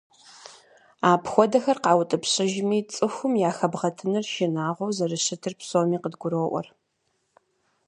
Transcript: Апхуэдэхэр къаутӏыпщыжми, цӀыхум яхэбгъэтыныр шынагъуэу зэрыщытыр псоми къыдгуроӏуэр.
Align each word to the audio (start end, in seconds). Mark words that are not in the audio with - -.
Апхуэдэхэр 1.11 1.77
къаутӏыпщыжми, 1.83 2.79
цӀыхум 2.93 3.33
яхэбгъэтыныр 3.49 4.25
шынагъуэу 4.31 4.95
зэрыщытыр 4.97 5.53
псоми 5.59 5.97
къыдгуроӏуэр. 6.03 6.67